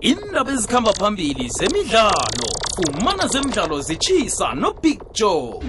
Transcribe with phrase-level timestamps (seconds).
[0.00, 5.60] indaba ezikhamba phambili zemidlalo fumana zemidlalo zitshisa nobig joe.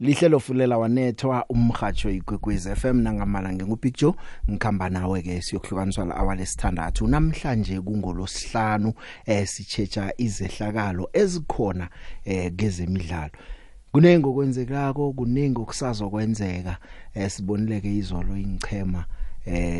[0.00, 4.14] Lihlelo fulela wanethwa umhajo igwegwezi FM nangamalanga ngubig joe.
[4.50, 8.92] Ngikhamba nawe ke siyokuhlukaniswa la awale sithandathu namhlanje kungolosihlanu
[9.26, 11.88] eh sichecha izehlakalo ezikhona
[12.24, 13.30] eh kezemidlalo
[13.92, 16.76] kunengi okwenzekako kuningi okusazo kwenzeka
[17.14, 19.23] eh sibonileke izolo ingchema eh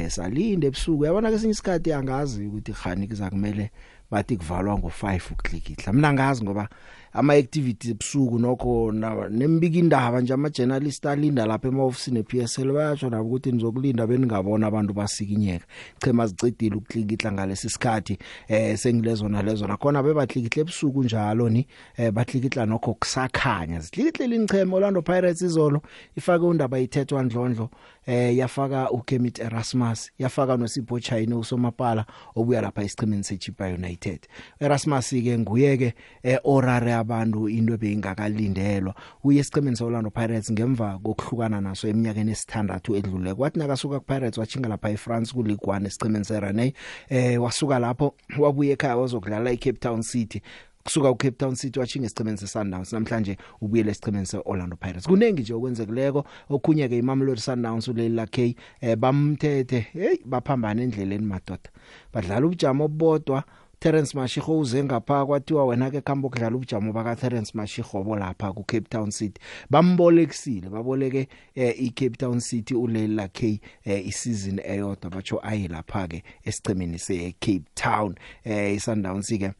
[0.08, 1.04] salinde ebusuku.
[1.04, 3.70] Yabona ke sinye isikhathi angazi ukuthi khani kuzakumele
[4.10, 6.68] bathi kuvalwa ngo5 ukuklikitla mina ngazi ngoba
[7.12, 8.92] ama activities ebusuku nokho
[9.30, 14.94] nembika indaba nje ama journalist alinda lapha emaofisini ePSL bayasho nabo ukuthi nizokulinda beningabona abantu
[14.94, 15.66] basikinyeka.
[15.98, 18.18] Chema zicedile ukuklikitla ngalesi sikhathi
[18.48, 19.66] eh sengilezo nalezo.
[19.66, 23.80] Nakhona bebaklikitla ebusuku njalo ni eh baklikitla nokho kusakhanya.
[23.80, 25.82] Ziklikitlela inchema Orlando Pirates izolo
[26.16, 27.70] ifake undaba yithethwa ndlondlo
[28.06, 34.26] eh yafaka uKemit Erasmus yafaka noSipho China usomapala obuya lapha esichimeni seChipa United.
[34.60, 41.60] Erasmus ke nguye ke eh, orare abantu into beyingakalindelwa uye esichimeni seOrlando Pirates ngemva kokuhlukana
[41.60, 46.72] naso eminyakeni esithandathu edlule kwathi nakasuka kuPirates wachinga lapha eFrance ku Ligue 1 esichimeni seRennes
[47.08, 50.42] eh wasuka lapho wabuye ekhaya wazokudlala eCape Town City.
[50.84, 52.92] Kusuka uCape Town City wachinga esichimeni seSundowns.
[52.92, 55.06] Namhlanje ubuyele esichimeni seOrlando Pirates.
[55.06, 61.70] Kunengi nje okwenzekileko okhunye ke iMamelodi Sundowns uLeila K eh bamthethe hey baphambana endleleni madoda.
[62.12, 63.44] Badlala ubujamo obodwa
[63.80, 68.52] Terence Mashiko uze ngapha kwathiwa wena ke khamba ukudlala ubujamo baka Terence Mashiko bo lapha
[68.52, 69.40] ku Cape Town City.
[69.70, 76.08] Bambolekisile baboleke eh, i Cape Town City uLeila K eh, isizini eyodwa batsho ayi lapha
[76.08, 79.52] ke esichemeni se Cape Town eh iSundowns ke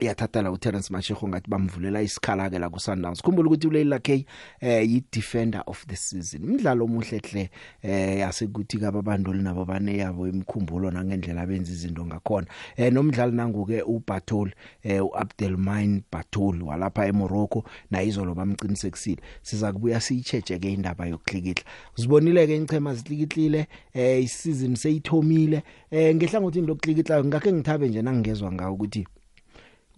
[0.00, 4.24] iyathatha la uTerence Mashego ngathi bamvulela isikhala ke la ku Sundowns khumbula ukuthi uLeila K
[4.60, 6.44] eh yi defender of the season.
[6.44, 7.50] Umdlalo omuhle hle
[7.82, 12.46] eh yasekuthi ka babandoli nabo bane yabo imkhumbulo nangendlela benza izinto ngakhona.
[12.76, 14.50] Eh nomdlali nanguke uBathol
[14.82, 21.64] eh uAbdelmain Bathol walapha eMorocco na izolo bamqinisekisile siza kubuya siyicheche ke indaba yokuklikitla
[21.98, 25.62] uzibonile ke inchema ziklikitlile eh isizini seyithomile.
[25.90, 29.06] Eh ngehlangothini lokuklikitla ngakhe ngithabe nje nangingezwa ngawo ukuthi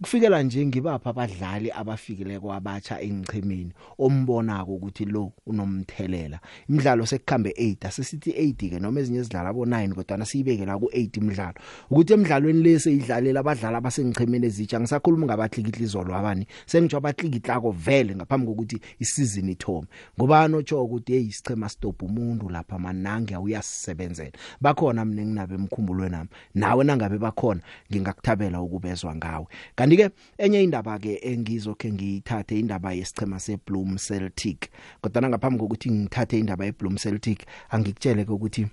[0.01, 6.39] kufikela nje ngibapha abadlali abafikile kwabatsha engichemeni ombonako ukuthi lo unomthelela.
[6.69, 10.85] Imidlalo sekukhambe 8 asisithi 8 ke noma ezinye izidlala abo 9 kodwa nasiyibeke la ku
[10.85, 11.53] 8 imidlalo.
[11.91, 18.47] Ukuthi emidlalweni lese idlalela abadlali abasengichemeni ezitsha ngisakhuluma ngabahlikihla izolo abani sengitsho abahlikihlako vele ngaphambi
[18.47, 19.87] kokuthi isizini ithome.
[20.17, 24.31] Ngoba notsho ukuthi hey isichema stop umuntu lapha manange uyasebenzela
[24.61, 27.61] bakhona mina nginabe emkhumbulweni nami nawe nangabe bakhona
[27.91, 29.45] ngingakuthabela ukubezwa ngawe.
[29.83, 34.69] Kanti ke enye indaba ke engizokhe ngiyithathe indaba yesichema seBloem Celtic
[35.01, 38.67] kodwa ngaphambi kokuthi ngithathe indaba yeBloem Celtic angikutshele ukuthi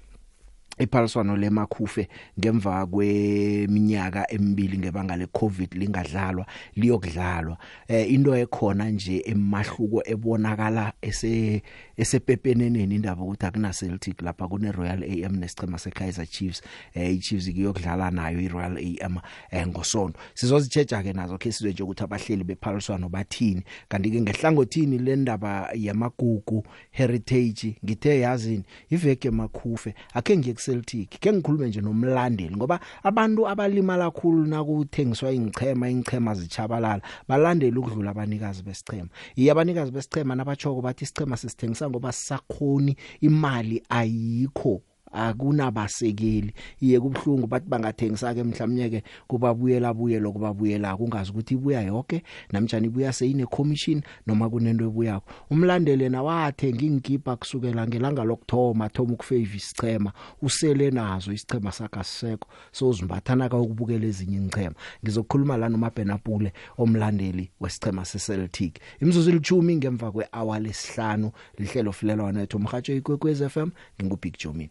[0.78, 7.56] iphaliswano lemakhufe ngemva kweminyaka emibili ngebanga leCovid lingadlalwa liyokudlalwa.
[7.88, 11.62] Eh into ekhona nje emahluko ebonakala ese
[12.00, 16.62] esepepeneneni indaba ukuthi akuna Celtic lapha kune Royal AM nesicema seKaizer Chiefs.
[16.94, 19.18] Eh iChiefs kuyokudlala nayo iRoyal AM
[19.50, 23.62] eh ngosonto sizozichecha ke nazo ke sizwe nje ukuthi abahleli bephaliswano bathini.
[23.88, 29.94] Kanti ke ngehlangothini lendaba yamagugu heritage ngithe yazini iveke makhufe.
[30.14, 37.02] Akhe ngiye Celtic ke ngikhulume nje nomlandeli ngoba abantu abalimala kakhulu nakuthengiswa ingchema ingchema zichabalala
[37.28, 44.82] balandela ukudlula abanikazi besichema iyabanikazi besichema nabachoko bathi isichema sisithengisa ngoba sisakhoni imali ayikho.
[45.12, 46.54] Akunabasekeli.
[46.80, 52.22] Iye kubhlungu bathi bangathengisa ke mhlawumnye ke kubabuyela buyelo kubabuyela kungazi ukuthi ibuya yonke
[52.52, 55.30] namtjani ibuya seyine commission noma kunento ebuyako.
[55.50, 60.12] Umlandeli nawathenga ingipa kusukela ngelanga lokthoma thoma ukufavor isichema
[60.42, 67.50] usele nazo isichema sakhe siseko sozimbathana ka ukubukela ezinye ingchema ngizokukhuluma la noma Benapule omlandeli
[67.60, 68.80] wesichema seCeltic.
[69.00, 73.70] Imzuzu ilithumi ngemva kwehour lesihlanu lihlelo fulelwa nethu umhajo ikwekwez FM
[74.00, 74.70] ngingubig Jomini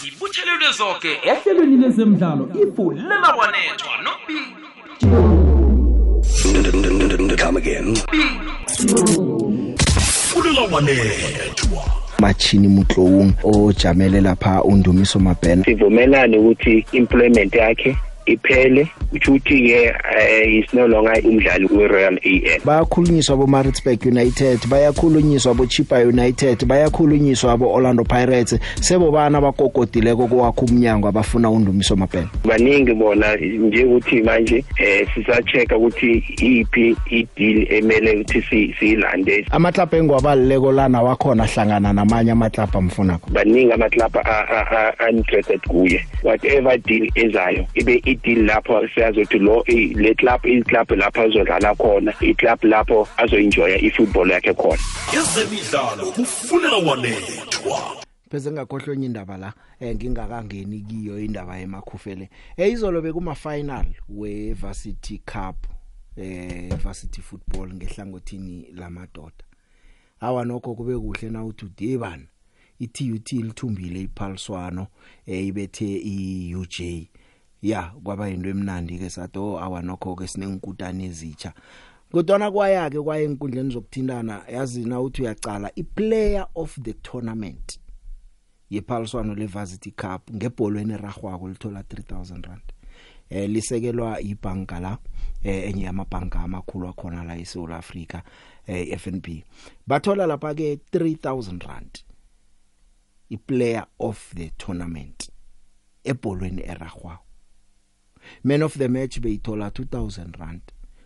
[0.00, 4.46] zibuthelelwe zonke ehlelweni lezemidlalo ifulela wanethwa nobig
[7.42, 7.96] Come again.
[10.30, 11.84] fulela wanethwa
[12.18, 15.64] machini mutloung ojamele lapha undumiso mabhena.
[15.64, 17.96] Sivumelane ukuthi employment yakhe
[18.32, 19.92] iphele kusho ukuthi ke
[20.46, 27.56] is no longer umdlali we-Royal AM bayakhulunyiswa bo Maritzburg United bayakhulunyiswa bo Chipa United bayakhulunyiswa
[27.58, 28.58] bo Orlando Pirates.
[28.80, 35.76] Sebo bana bakokodileko kwakho umnyango abafuna undumiso mapeni baningi bona nje ukuthi manje eh sisacheka
[35.76, 39.46] ukuthi iphi ideal emele ukuthi siyilande.
[39.50, 43.30] Amaklapa engwabalileko lana wakhona hlangana namanye amaklapa amfunako.
[43.30, 44.20] Baningi amaklapa
[45.10, 46.06] interested kuye.
[46.22, 52.64] Whatever deal ezayo ibe ideal lapho siyazothi lo le club i-club lapho azodlala khona i-club
[52.64, 54.82] lapho azoenjoya i-football yakhe khona.
[55.12, 57.96] Ezemidlalo kufuneka walethwa.
[58.30, 64.52] Pheze ngakhohlwa enye indaba la eh ngingakangeni kiyo indaba yemakhufele eh izolo bekuma final we
[64.52, 65.66] varsity cup
[66.16, 69.44] eh varsity football ngehlangothini lamadoda.
[70.20, 72.26] Awa nokho kube kuhle na uthi udibana
[72.78, 74.86] iTUT lithumbile iphaliswano
[75.26, 76.80] eh ibethe iUJ
[77.62, 81.52] ya kwaba into emnandi ke sato awa nokho ke sinenkutane ezitsha.
[82.12, 87.78] Kodwana kwaya ke kwaye enkundleni zokuthintana yazi na uthi uyacala iplayer of the tournament
[88.70, 92.62] yephaliswano levarsity cup ngebholweni eragwako lithola 3000 rand.
[93.30, 94.98] Eh lisekelwa ibhanka la
[95.42, 98.22] eh enye yamabhanka amakhulu akhona la eSouth Africa
[98.66, 99.26] eh FNB
[99.86, 102.04] bathola lapha ke 3000 rand
[103.30, 105.30] iplayer of the tournament
[106.04, 107.29] ebholweni eragwako
[108.44, 110.60] man of the match beyithola 2000 rand.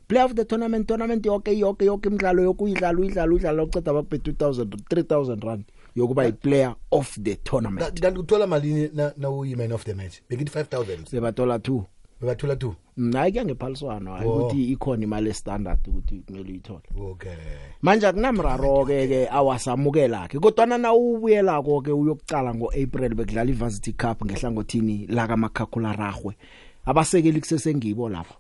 [0.08, 4.64] Player of the tournament tournament yonke yonke yonke imidlalo yokuyidlala uyidlala udlala uceda bakube 2000
[4.64, 5.64] 3000 rand.
[5.96, 8.00] Yokuba iplayer of the tournament.
[8.00, 10.20] Kanti uthola malini na, na uyi man of the match?
[10.28, 11.84] Bekithi 5000 sebathola 2
[12.20, 12.72] bebathola 2
[13.12, 16.82] hayi ke ngephaliswano ukuthi ikhona imali standard ukuthi kumele uyithole.
[17.10, 17.36] Okay.
[17.82, 23.92] Manje akunamraro ke ke awasamukela ke kodwa na ubuyela ko ke uyokucala ngoApril bekudlala iVarsity
[23.92, 26.36] Cup ngehlangothini la kaMakhakhula Ragwe
[26.84, 28.34] abasekeli kusesengibo lapha.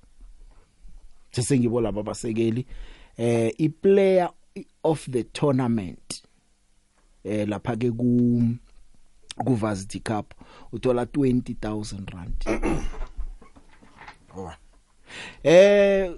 [1.30, 2.66] Sesengibo lapha abasekeli.
[3.16, 4.30] Eh iplayer
[4.82, 6.22] of the tournament
[7.24, 8.42] eh lapha ke ku
[9.44, 10.34] ku Varsity Cup
[10.72, 12.44] uthola 20000 rand.
[15.44, 16.10] Eh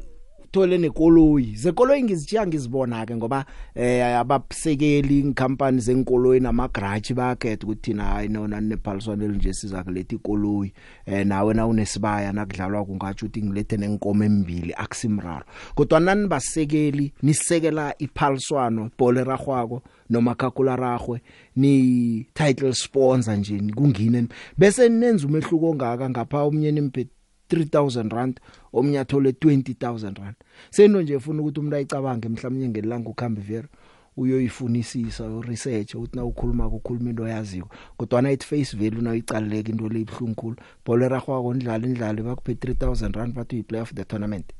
[0.56, 1.54] thole nekoloyi.
[1.54, 3.44] Zekoloyi ngizitshiya ngizibona ke ngoba
[3.74, 10.72] eh abasekeli inkampani zenkoloyi namagarage bayakhetha ukuthi thina hayi nona nephaliswane elinje siza kuletha ikoloyi.
[11.06, 15.44] Eh nawe na unesibaya nakudlalwa kungatsho ukuthi ngilethe nenkomo emibili akusimraro.
[15.74, 21.20] Kodwa nani basekeli nisekela iphaliswano ibhola eragwako noma khakula ragwe
[21.56, 24.28] ni title sponsor nje kungine
[24.58, 27.15] bese nenza umehluko ongaka ngapha umnyeni imphethe
[27.50, 28.40] 3000 rand
[28.72, 30.36] omnye athole 20000 rand.
[30.70, 33.68] Sento nje ufuna ukuthi umuntu ayicabange mhlawumnye ngelanga ukhamba vero
[34.16, 39.70] uyoyifunisisa research ukuthi na ukhuluma ukukhuluma into yaziko kodwa na it face value na uyicaleleka
[39.70, 40.56] into le ibhlungu khulu.
[40.86, 44.52] Bolera kwako ndlala indlala bakuphe 3000 rand bathi play of the tournament.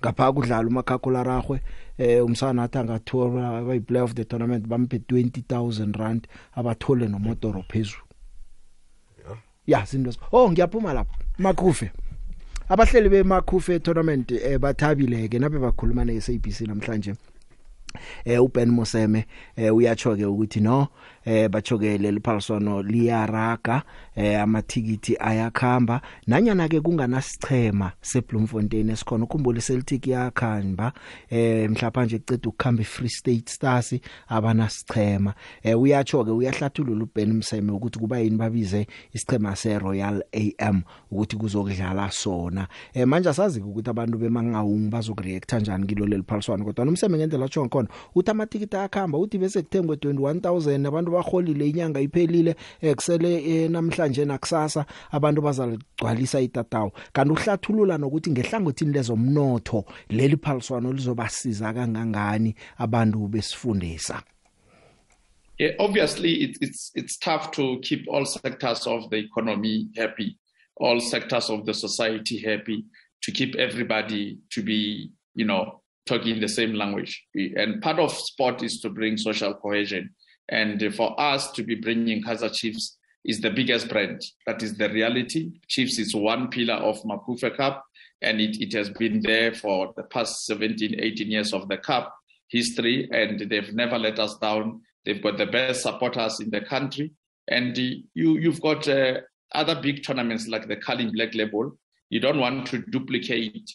[0.00, 1.60] Ngapha kudlala umakhakula ragwe
[1.98, 8.02] eh umsana athi angathola abayi play of the tournament bamphe 20000 rand abathole nomotoro phezulu.
[9.66, 9.86] Ya.
[9.86, 11.14] Sinto oh ngiyaphuma lapho.
[11.38, 11.90] Makhufe
[12.68, 17.14] abahleli bemakhufe tournament eh bathabile ke nabe bakhuluma ne SABC namhlanje
[18.24, 19.26] eh uBen Moseme
[19.56, 20.88] eh uyacho ke ukuthi no
[21.26, 23.82] eh bachokele liphaliswano liyaraga
[24.14, 26.00] eh amathikiti ayakhamba.
[26.26, 30.92] Nanyana ke kunganasichema seBloemfontein esikhona ukhumbule Celtic yakhamba
[31.30, 33.94] eh mhlapa nje eceda ukukhamba iFree State Stars
[34.28, 41.36] abanasichema eh uyacho ke uyahlathulula uBen Mseme ukuthi kuba yini babize isichema seRoyal AM ukuthi
[41.36, 42.68] kuzokudlala sona.
[42.94, 47.88] Eh manje asazi ukuthi abantu bemangawungu bazokureact kanjani kilo leliphaliswano kodwa nomseme ngendlela atsho khona
[48.14, 54.86] uthi amathikiti ayakhamba uthi bese kuthengwe 21000 abantu baholile inyanga iphelile ekusele eh, namhlanje nakusasa
[55.10, 64.22] abantu bazaligcwalisa itatawu kanti uhlathulula nokuthi ngehlangothini lezomnotho leli phaliswano lizobasiza kangangani abantu besifundisa
[65.58, 70.38] Yeah, obviously, it's it's it's tough to keep all sectors of the economy happy,
[70.76, 72.84] all sectors of the society happy,
[73.22, 77.24] to keep everybody to be, you know, talking the same language.
[77.34, 80.10] And part of sport is to bring social cohesion.
[80.48, 84.22] And for us to be bringing Kaiser Chiefs is the biggest brand.
[84.46, 85.50] That is the reality.
[85.68, 87.84] Chiefs is one pillar of Makufe Cup,
[88.22, 92.14] and it, it has been there for the past 17, 18 years of the Cup
[92.48, 94.80] history, and they've never let us down.
[95.04, 97.12] They've got the best supporters in the country.
[97.48, 99.20] And you, you've got uh,
[99.54, 101.76] other big tournaments like the Carling Black Label.
[102.10, 103.70] You don't want to duplicate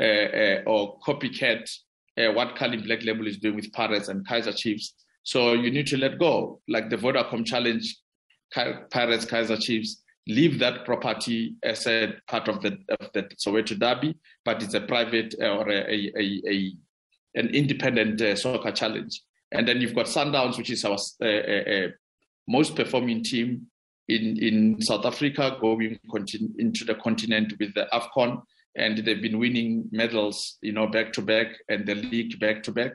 [0.00, 1.68] uh, uh, or copycat
[2.16, 4.94] uh, what Carling Black Label is doing with Pirates and Kaiser Chiefs.
[5.28, 7.84] So you need to let go, like the Vodacom Challenge,
[8.90, 10.02] Pirates, Kaiser Chiefs.
[10.26, 14.16] leave that property as a part of the of the Soweto Derby,
[14.46, 16.76] but it's a private uh, or a, a, a, a
[17.34, 19.20] an independent uh, soccer challenge.
[19.52, 21.88] And then you've got Sundowns, which is our uh, uh, uh
[22.46, 23.66] most performing team
[24.08, 28.40] in, in South Africa, going continu- into the continent with the AFCON.
[28.76, 32.72] And they've been winning medals, you know, back to back and the league back to
[32.72, 32.92] back.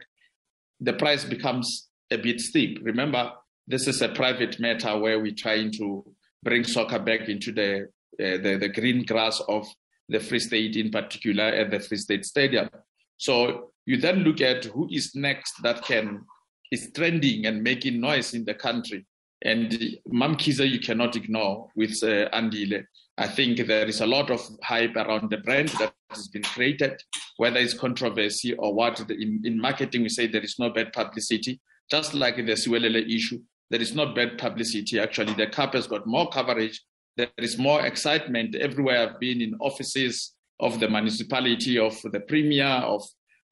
[0.80, 2.79] The price becomes a bit steep.
[2.84, 3.32] Remember,
[3.67, 6.05] this is a private matter where we're trying to
[6.43, 7.84] bring soccer back into the,
[8.20, 9.65] uh, the, the green grass of
[10.10, 12.70] the Free State in particular at the Free State Stadium.
[13.17, 16.25] So you then look at who is next that can
[16.72, 19.05] is trending and making noise in the country.
[19.43, 19.72] And
[20.12, 22.84] Mamkiza you cannot ignore with uh, Andile.
[23.17, 27.00] I think there is a lot of hype around the brand that has been created,
[27.38, 29.00] whether it's controversy or what.
[29.12, 31.62] In, in marketing, we say there is no bad publicity.
[31.90, 35.00] Just like the Siwelele issue, there is not bad publicity.
[35.00, 36.82] Actually, the cup has got more coverage.
[37.18, 39.10] There is more excitement everywhere.
[39.10, 43.04] I've been in offices of the municipality, of the premier, of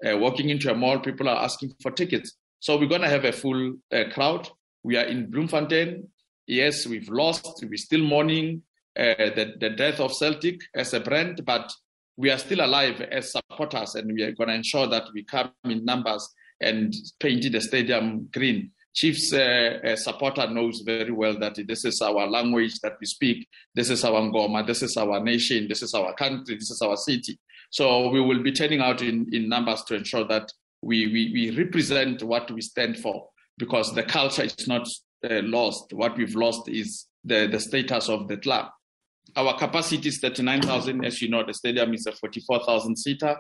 [0.06, 1.00] uh, walking into a mall.
[1.00, 2.34] People are asking for tickets.
[2.60, 4.50] So we're going to have a full uh, crowd.
[4.84, 6.08] We are in Bloemfontein.
[6.48, 7.64] Yes, we've lost.
[7.64, 8.64] We're still mourning
[8.98, 11.72] uh, the, the death of Celtic as a brand, but
[12.18, 15.52] we are still alive as supporters, and we are going to ensure that we come
[15.66, 16.28] in numbers
[16.62, 18.72] and paint the stadium green.
[18.94, 23.48] Chiefs uh, uh, supporter knows very well that this is our language that we speak.
[23.74, 24.68] This is our Ngoma.
[24.68, 25.68] This is our nation.
[25.70, 26.56] This is our country.
[26.56, 27.40] This is our city.
[27.70, 30.52] So we will be turning out in, in numbers to ensure that
[30.82, 34.88] we, we, we represent what we stand for because the culture is not
[35.24, 35.94] uh, lost.
[35.94, 38.68] What we've lost is the, the status of the club.
[39.38, 41.06] Our capacity is 39,000.
[41.06, 43.38] As you know, the stadium is a 44,000 seater,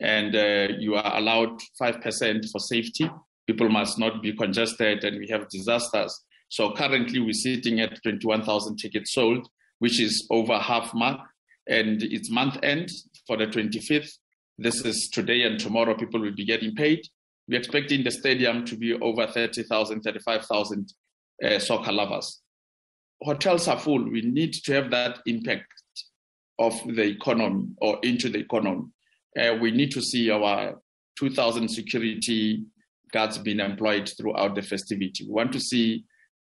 [0.00, 3.10] and uh, you are allowed 5% for safety.
[3.46, 6.24] People must not be congested, and we have disasters.
[6.48, 11.20] So currently, we're sitting at 21,000 tickets sold, which is over half mark,
[11.68, 12.90] and it's month end
[13.26, 14.10] for the 25th.
[14.58, 17.00] This is today and tomorrow, people will be getting paid.
[17.48, 20.92] We're expecting the stadium to be over 30,000, 35,000
[21.42, 22.40] uh, soccer lovers.
[23.22, 24.02] Hotels are full.
[24.10, 25.66] We need to have that impact
[26.58, 28.84] of the economy or into the economy.
[29.38, 30.80] Uh, we need to see our
[31.18, 32.64] 2,000 security
[33.12, 35.24] guards being employed throughout the festivity.
[35.26, 36.04] We want to see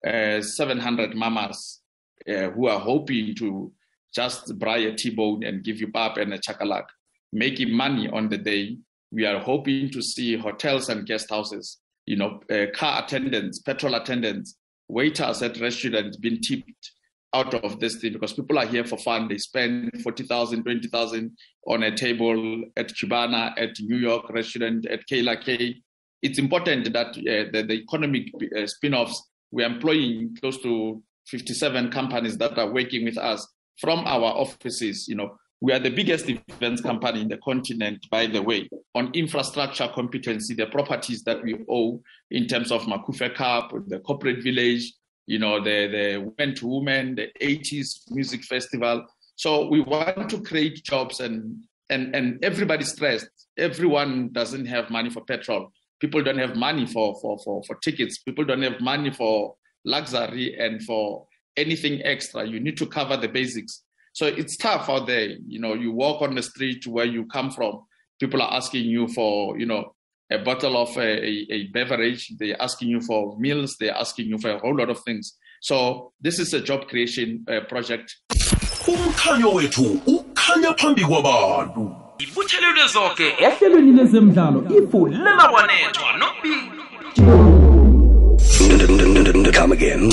[0.07, 1.81] uh, 700 mamas
[2.29, 3.73] uh, who are hoping to
[4.15, 6.85] just buy a T-bone and give you pap and a chakalak
[7.33, 8.79] making money on the day.
[9.13, 13.95] We are hoping to see hotels and guest houses, you know, uh, car attendants, petrol
[13.95, 14.57] attendants,
[14.89, 16.93] waiters at restaurants being tipped
[17.37, 19.29] out of this thing because people are here for fun.
[19.29, 25.45] They spend 40,000, 20,000 on a table at Cubana, at New York restaurant, at Kayla
[25.45, 25.77] K.
[26.23, 28.25] It's important that uh, the, the, economic
[28.57, 33.47] uh, spin-offs, we're employing close to 57 companies that are working with us
[33.79, 38.27] from our offices, you know, we are the biggest events company in the continent, by
[38.27, 42.01] the way, on infrastructure competency, the properties that we owe
[42.31, 44.93] in terms of Makufe Cup, the corporate village,
[45.27, 49.07] you know, the, the Women to Women, the 80s music festival.
[49.37, 53.29] So we want to create jobs and and and everybody's stressed.
[53.57, 55.73] Everyone doesn't have money for petrol.
[56.01, 58.19] People don't have money for for for, for tickets.
[58.19, 59.55] People don't have money for
[59.85, 62.47] luxury and for anything extra.
[62.47, 63.83] You need to cover the basics.
[64.13, 65.37] So it's tough out there.
[65.47, 67.83] You know, you walk on the street where you come from,
[68.19, 69.95] people are asking you for, you know,
[70.31, 72.33] a bottle of a, a, a beverage.
[72.39, 73.77] They're asking you for meals.
[73.79, 75.37] They're asking you for a whole lot of things.
[75.61, 78.17] So this is a job creation uh, project.
[78.89, 86.71] umkhanyo wethu ukhanya phambi kwabantu ibuthelelwe zonke ehlelweni lezemidlalo ifulela kwanethwa nobili
[89.53, 90.13] come again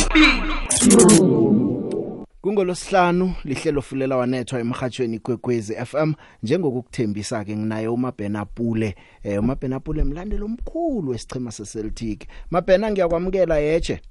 [2.47, 8.95] Kungolosihlanu lihlelo fulela wanethwa emhathweni kwekwezi FM njengokukuthembisa ke nginaye uMabhena Pule.
[9.23, 12.27] Eh uMabhena Pule mlandelo omkhulu wesichema seCeltic.
[12.51, 14.01] Mabhena ngiyakwamukela yeche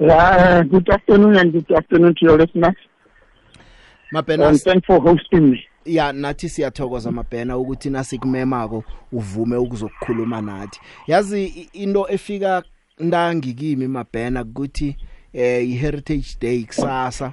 [0.00, 2.76] Yeah, good afternoon and good afternoon to your listeners.
[4.12, 5.64] Mabhena And thanks for hosting me.
[5.84, 10.80] ya nathi siyathokoza mabhena ukuthi nasikumemako uvume ukuzokukhuluma nathi.
[11.06, 12.62] Yazi i- into efika
[12.98, 14.96] ndangi kimi mabhena ukuthi
[15.32, 17.32] eh iHeritage Day kusasa.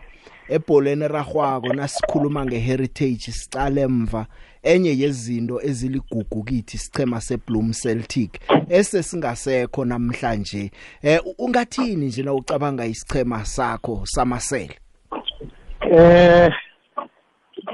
[0.50, 4.26] Ebholeni ragwako nasikhuluma ngeheritage sicale emva
[4.64, 8.40] enye yezinto eziligugu kithi sichema seBloom Celtic
[8.70, 10.72] ese singasekho namhlanje.
[11.04, 14.80] Eh ungathini nje na ucabanga isichema sakho samasele?
[15.92, 16.50] Uh,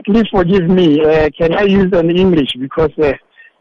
[0.05, 1.01] please forgive me.
[1.01, 2.55] Uh, can I use an English?
[2.59, 3.13] Because uh,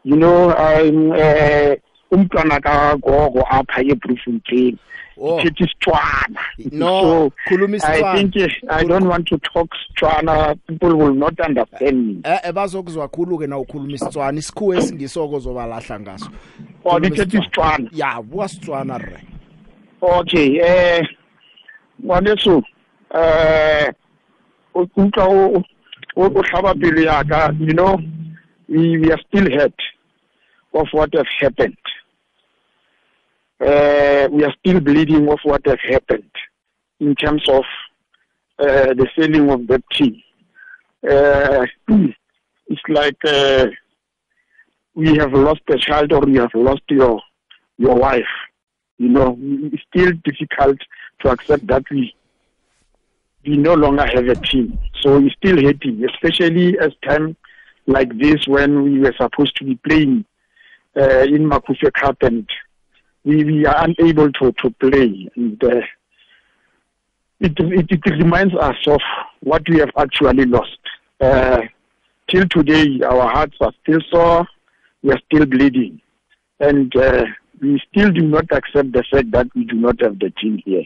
[0.03, 1.75] you know I'm uh,
[2.11, 4.77] umntwana kagogo apha eBloemfontein
[5.17, 5.39] Oh.
[5.39, 6.39] ithetha isitswana
[6.71, 8.17] No, so khuluma i isitswana.
[8.17, 12.21] think eh, i don't want to talk sitswana people will not understand me.
[12.23, 16.29] Eh eh, bazokuzwa khulu ke na ukhuluma isitswana isikhuwe esingisoko zobalahla ngaso.
[16.83, 19.19] Or Khuluma lithetha isitswana ya buka sitswana re.
[20.01, 21.07] Okay eh
[22.03, 22.63] ngwaneso
[23.15, 23.91] eh
[24.73, 25.63] o utlwa o
[26.15, 27.97] o o hlaba pelo ya ka you know
[28.69, 29.79] we, we are still hurt
[30.73, 31.77] of what has happened.
[33.61, 36.31] Uh, we are still bleeding of what has happened
[36.99, 37.63] in terms of
[38.59, 40.21] uh, the selling of that team.
[41.09, 41.65] Uh,
[42.67, 43.67] it's like uh,
[44.95, 47.21] we have lost a child or you have lost your
[47.77, 48.33] your wife.
[48.97, 50.77] You know, it's still difficult
[51.21, 52.13] to accept that we
[53.45, 54.79] we no longer have a team.
[55.01, 57.35] So it's still hurting, especially as time
[57.87, 60.25] like this when we were supposed to be playing
[60.95, 62.47] uh, in Makufe Cup and
[63.23, 65.29] we, we are unable to, to play.
[65.35, 65.81] And uh,
[67.39, 69.01] it, it, it reminds us of
[69.41, 70.77] what we have actually lost.
[71.19, 71.61] Uh,
[72.29, 74.47] till today, our hearts are still sore,
[75.01, 76.01] we are still bleeding.
[76.59, 77.25] And uh,
[77.61, 80.83] we still do not accept the fact that we do not have the team here.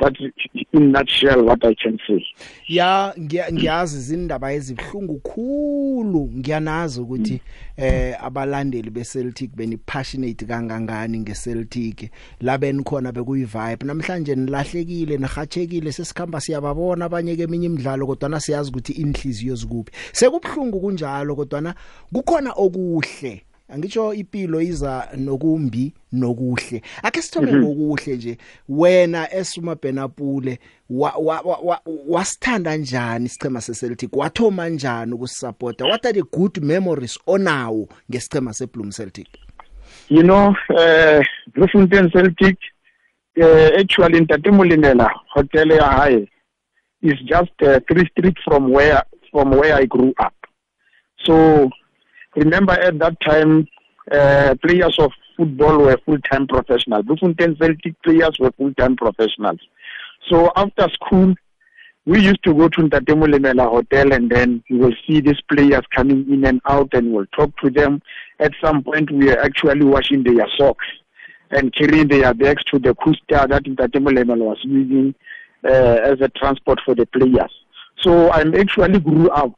[0.00, 2.26] That's in a nutshell what I can say.
[2.68, 6.30] ya ngiya- ngiyazi izindaba ezibhlungu khulu.
[6.36, 7.40] Ngiyanazi ukuthi
[7.76, 12.10] eh abalandeli beCeltic beni passionate kangangani ngeCeltic.
[12.40, 18.40] La benikhona bekuyi vibe namhlanje nilahlekile nihachekile sesikhamba siyababona abanye ke eminye imidlalo kodwa na
[18.40, 19.92] siyazi ukuthi inhliziyo zikuphi.
[20.12, 21.74] Sekubhlungu kunjalo kodwa na
[22.12, 23.42] kukhona okuhle.
[23.68, 26.82] Angitsho impilo iza nokumbi nokuhle.
[27.02, 28.38] Ake sithome ngokuhle nje.
[28.68, 30.58] Wena esuma benapule
[30.90, 34.16] wa- wa- wa- wa- wasithanda njani isicema seCeltic?
[34.16, 35.84] Wathoma njani ukusupporta?
[35.84, 39.28] What are the good memories onawo ngesicema seBloem Celtic?
[40.10, 42.58] You know, uh, Bloemfontein Celtic,
[43.36, 46.28] uh, actually in Tatemolinela Hotel ya Haye
[47.02, 50.34] is just uh, three streets from where from where I grew up.
[51.26, 51.70] So
[52.36, 53.66] remember at that time,
[54.10, 57.04] uh, players of football were full-time professionals.
[57.04, 59.60] Bloemfontein Celtic players were full-time professionals.
[60.30, 61.34] So after school,
[62.06, 66.30] we used to go to Ntatemolemela Hotel and then you will see these players coming
[66.30, 68.02] in and out and we'll talk to them.
[68.40, 70.84] At some point, we are actually washing their socks
[71.50, 75.14] and carrying their bags to the Kusta that Ntatemolemela was using
[75.64, 77.52] uh, as a transport for the players.
[78.00, 79.54] So I actually grew up.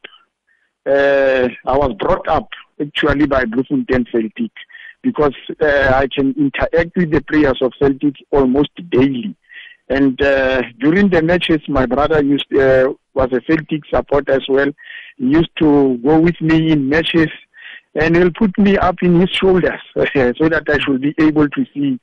[0.87, 2.47] Uh, I was brought up
[2.79, 4.51] actually by Bloemfontein Celtic
[5.01, 9.35] because uh, I can interact with the players of Celtic almost daily.
[9.89, 14.71] And uh, during the matches, my brother used uh, was a Celtic supporter as well.
[15.17, 17.29] He used to go with me in matches,
[17.95, 21.65] and he'll put me up in his shoulders so that I should be able to
[21.73, 21.99] see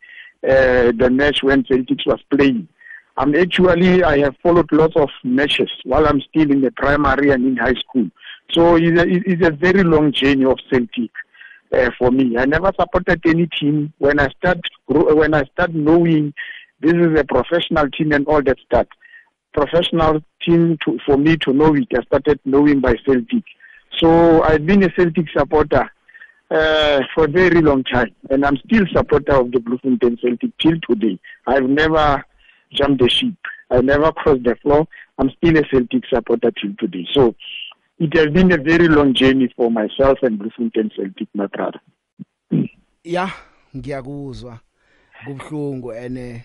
[0.46, 2.68] uh, the match when Celtics was playing.
[3.16, 7.46] I'm actually I have followed lots of matches while I'm still in the primary and
[7.46, 8.10] in high school.
[8.52, 11.10] So it's a, it's a very long journey of Celtic
[11.72, 12.36] uh, for me.
[12.36, 13.92] I never supported any team.
[13.98, 16.32] When I start grow- when I start knowing
[16.80, 18.86] this is a professional team and all that stuff,
[19.52, 23.44] professional team to, for me to know it, I started knowing by Celtic.
[23.98, 25.90] So I've been a Celtic supporter
[26.50, 30.78] uh, for a very long time, and I'm still supporter of the Bloemfontein Celtic till
[30.88, 31.18] today.
[31.46, 32.24] I've never
[32.72, 33.34] jumped the ship.
[33.70, 34.86] I never crossed the floor.
[35.18, 37.06] I'm still a Celtic supporter till today.
[37.12, 37.34] So
[37.98, 41.80] it has been a very long journey for myself and Bloemfontein Celtic, my brother.
[43.04, 43.30] ya
[43.76, 44.58] ngiyakuzwa
[45.24, 46.44] kubhlungu ene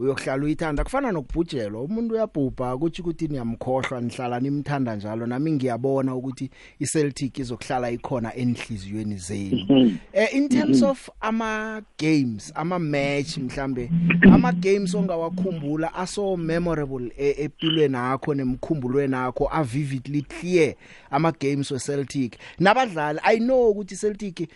[0.00, 5.26] uyokuhlala uyithanda kufana nokubhujelwa umuntu uyabhubha ukuthi ukuthi niyamkhohlwa nihlala nimthanda njalo.
[5.26, 9.98] Nami ngiyabona ukuthi iCeltic izokuhlala ikhona enhliziyweni zenu.
[10.12, 13.90] Eh in terms of ama games ama match mhlambe
[14.32, 20.74] ama games ongawakhumbula aso memorable e- empilweni yakho nemkhumbulweni yakho a vividly clear
[21.10, 24.48] ama games we Celtic nabadlali i know ukuthi Celtic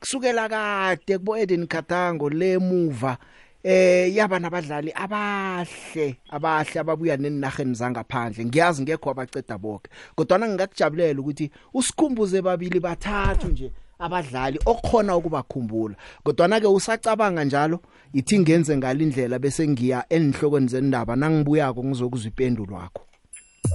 [0.00, 3.18] kusukela kade kubo Eden Khatango lemuva
[3.64, 8.44] eh yaba nabadlali abahle abahle ababuya nenarheni zangaphandle.
[8.44, 15.94] Ngiyazi ngekho abaceda bonke kodwa ngingakujabulela ukuthi usikhumbuze babili bathathu nje abadlali okukhona ukubakhumbula.
[16.24, 17.80] Kodwa na ke usacabanga njalo
[18.12, 23.02] ithi ngenze ngalindlela bese ngiya enihlokweni zendaba nangibuyako ngizokuzwa ipendulo wakho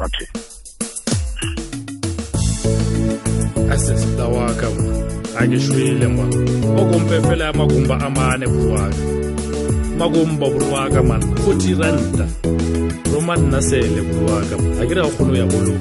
[0.05, 0.27] Okay.
[3.71, 4.67] asesitawaka
[5.39, 6.25] angishwile mwa
[6.81, 8.97] okumpefela ya magumba amane buruwaka
[9.97, 11.21] magumba buruwaka man.
[11.43, 12.25] Futhi renta
[13.13, 15.73] roman nasele buruwaka akira kholo ya bolo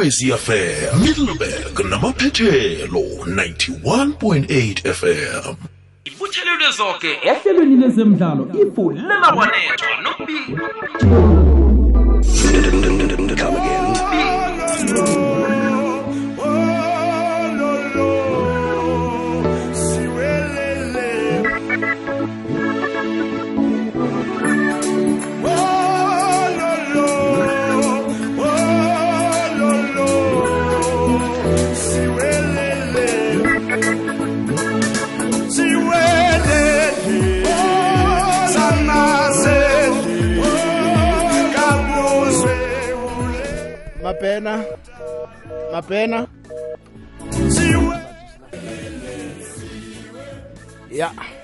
[0.00, 5.54] ikwekwezi fm middleburg namaphethelo 91.8 fm
[6.04, 11.39] ibuthelelwe zonke ehlelweni lezemidlalo ifulela wanethwa nokubili
[44.10, 44.64] mabhena
[45.72, 46.26] mabhena
[50.90, 51.39] ya A-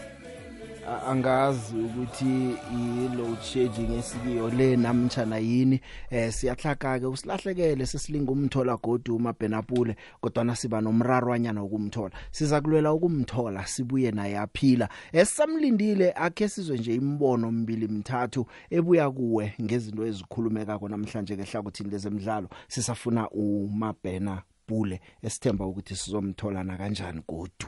[1.07, 5.81] angazi ukuthi i-load shedding esikiyo le namtjana yini.
[6.11, 13.66] Eh siyahlaka ke usilahlekele sesilinga umthola godu umabhenapule kodwa siba nomrarwanyana ukumthola siza kulwela ukumthola
[13.66, 14.88] sibuye naye aphila.
[15.12, 22.49] Esamlindile akhe sizwe nje imbono mbili mthathu ebuya kuwe ngezinto ezikhulumekako namhlanje kehlakuthini lezemidlalo.
[22.69, 27.66] Sisafuna umabhena pule esithemba ukuthi sizomthola na kanjani godu.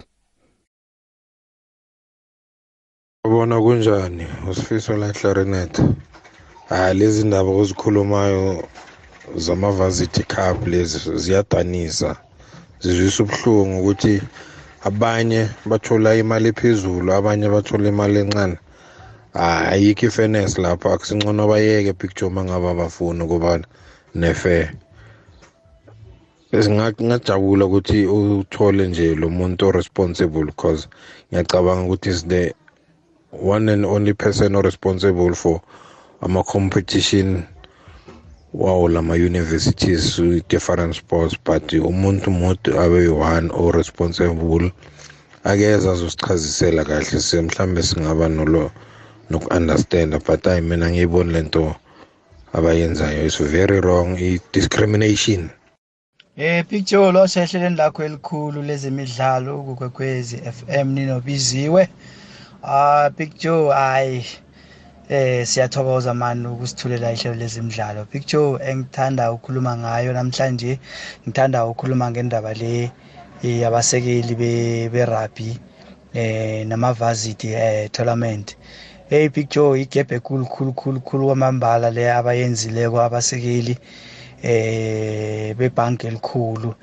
[3.26, 5.74] Ubona kunjani usifiso la clarinet
[6.70, 8.64] ah lezi ndaba ozikhulumayo
[9.36, 12.16] zamavarsity cup lezi ziyadanisa
[12.80, 14.22] zizwisa ubuhlungu ukuthi
[14.88, 18.56] abanye bathola imali ephezulu abanye bathola imali encane.
[19.34, 23.60] Ah, ayikho ifairness lapho akusingcono bayeke picture mangaba bafuna ukuba
[24.14, 24.72] nefair.
[26.54, 30.88] Ngingajabula ukuthi uthole nje lo muntu o-responsible because
[31.30, 32.54] ngiyacabanga ukuthi is the
[33.32, 35.60] one and only person responsible for
[36.22, 37.44] ama-competition
[38.54, 44.72] wawo lama-universities different sports but umuntu mude abe yi-one o-responsible
[45.44, 47.20] akeza azosichazisela kahle.
[47.20, 48.70] Se mhlambe singaba nolo
[49.30, 51.74] noku-understanda but hayi mina ngiyiboni lento
[52.52, 53.26] abayenzayo.
[53.26, 55.50] Is very wrong i-discrimination.
[56.36, 61.88] Eh picture lo sehleleni lakho elikhulu lezemidlalo ukwekwezi FM ninobiziwe.
[62.60, 64.24] Ah picture ay
[65.08, 68.04] eh siyathokoza mani ukusithulela ihlelo lezemidlalo.
[68.10, 70.80] Picture engithanda ukukhuluma ngayo namhlanje
[71.22, 72.90] ngithanda ukukhuluma ngendaba le
[73.42, 75.54] eh, yabasekeli be be rugby
[76.14, 78.56] eh namavarsity eh tournament.
[79.08, 83.78] Hey picture igebhe khulu khulu khulu khulu kwamambala le abayenzileko abasekeli
[84.42, 86.74] eh bebhanki elikhulu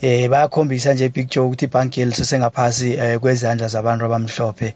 [0.00, 4.74] eh bayakhombisa nje picture ukuthi ibhanki elisesengaphasi eh, kwezandla zabantu abamhlophe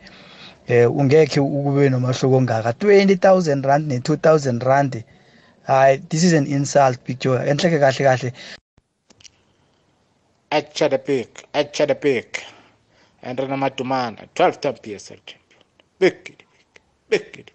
[0.66, 2.70] eh ungekhe ukube nomahluko ongaka.
[2.70, 5.04] 20000 rand ne 2000 rand.
[5.66, 8.32] Hayi this is an insult picture enhleke kahle kahle.
[10.50, 12.42] At Chadapik, at Chadapik,
[13.22, 15.62] and Ranamadumana, 12 time PSL champion.
[15.98, 16.44] Big
[17.08, 17.50] big kid.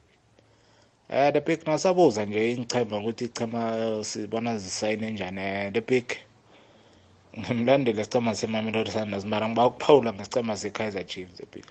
[1.09, 6.17] Eh the pick nasabuza nje ingichema ukuthi ichema sibona zisayine njani eh the pick
[7.39, 11.65] ngimlandele sicema semamelodi sundowns mara ngiba ukuphawula ngesicema se-kaizer chiefs the pick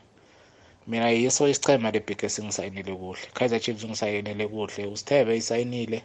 [0.88, 6.02] mina yiso isicema le pick esingisayinile kuhle kaizer chiefs ngisayinile kuhle usithebe isayinile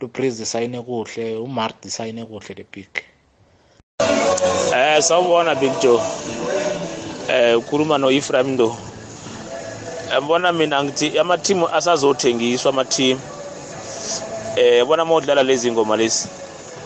[0.00, 2.92] lupriz isayine kuhle umart isayine kuhle le pick
[4.72, 6.00] Eh sawubona Big Joe.
[7.28, 8.76] Eh ukhuluma noEphraim Ndo.
[10.10, 13.20] Yabona mina ngithi ama team asazothengiswa ama team.
[14.56, 16.28] Eh yabona modlala lezi ngoma lezi.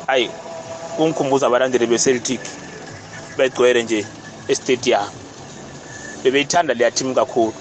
[0.06, 0.30] Ayi
[0.96, 2.40] kungikhumbuza abalandeli beCeltic
[3.38, 4.06] begcwele nje
[4.48, 5.25] estadium.
[6.22, 7.54] Bebeyithanda leya team kakhulu.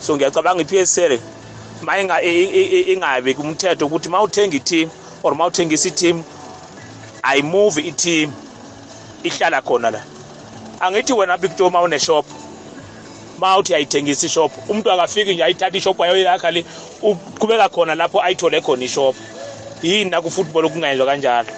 [0.00, 1.18] So ngiyacabanga iPSL
[1.82, 4.90] mayinga ingabe kumthetho ukuthi mawuthenga i-team
[5.22, 6.24] or mawuthengisa i-team
[7.22, 8.32] ayimove i-team
[9.24, 10.00] ihlala khona la.
[10.80, 12.24] Angithi wena big joe ma une-shop
[13.38, 16.64] ma uthi ayithengisa ishop umuntu akafiki nje ayithatha ishop ayoyakha le
[17.02, 19.16] uqhubeka khona lapho ayithole khona ishop.
[19.82, 21.48] Yini naku-football kungayenzwa kanjalo?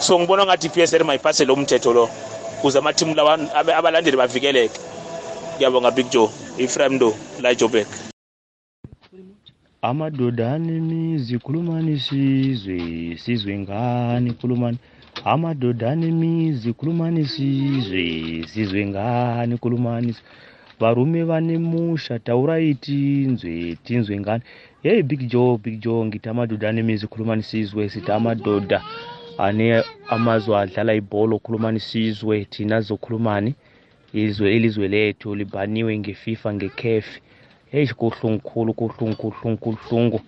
[0.00, 2.10] So ngibona ngathi i-psl mayiphase lo mthetho lo
[2.58, 3.20] ukuze amathimu
[3.76, 4.93] abalandeli bavikeleke.
[5.56, 7.86] Ngiyabonga big joe ifrem do la jobek
[9.82, 14.78] amadoda anemizi khulumani sizwe sizwe ngani khulumani
[15.24, 18.04] amadoda anemizi khulumani sizwe
[18.52, 20.14] sizwe ngani khulumani
[20.80, 24.42] varume vane musha taurai tinzwe tinzwe ngani?
[24.82, 28.82] Hei big joe big joe ngithi amadoda anemizi khulumani sizwe sithi amadoda
[29.38, 33.54] ane amazwe adlala ibholo khulumani sizwe thina zokhulumani
[34.14, 37.20] izwe ilizwe lethu libhaniwe ngefifa ngekhefi.
[37.70, 40.20] Heyi kuhlungu khulu kuhlungu kuhlungu kuhlungu.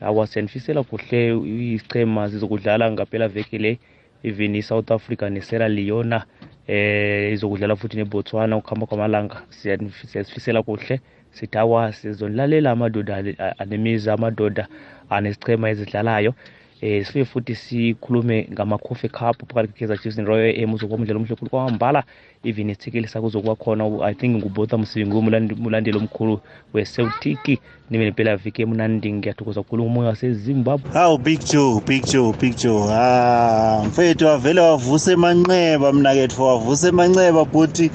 [0.00, 1.36] Awa siyanifisela kuhle
[1.74, 3.78] isichema zizokudlala ngaphela veki le
[4.24, 6.24] even i-south africa ne-sierra leona
[6.66, 9.42] eh izokudlala futhi nebotswana ukuhamba kwamalanga.
[9.50, 11.00] Siyanif- siyasifisela kuhle.
[11.30, 14.68] Sithi awa sizonilalela amadoda ale- a- anemizi amadoda
[15.10, 16.34] anesichema ezidlalayo.
[16.82, 21.50] Eh sifike futhi sikhulume ngama-coffee cup phakathi kwe-kaizer chiefs ne-royal am uzokuba umdlalo omhle khulu
[21.50, 22.04] kwamambala
[22.44, 26.40] even ithikili sakho uzokuba khona i think ngubotha msibi ngumlandeli omkhulu
[26.74, 27.60] weceltic
[27.90, 30.92] nibe nempela viki emnandi ngiyathokoza kakhulu umoya wasezimbabwe.
[30.92, 32.88] Hawu big joe big joe big joe.
[32.92, 37.90] Ah mfethu wavele wavuse emanxeba mnakethu wavuse emanxeba bhuti